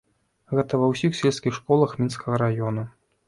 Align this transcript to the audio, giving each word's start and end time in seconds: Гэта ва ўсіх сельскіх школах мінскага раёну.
Гэта 0.59 0.77
ва 0.83 0.87
ўсіх 0.93 1.11
сельскіх 1.19 1.53
школах 1.59 1.93
мінскага 2.01 2.41
раёну. 2.45 2.89